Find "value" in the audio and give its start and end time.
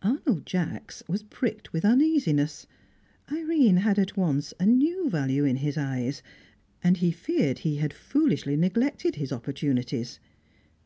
5.10-5.44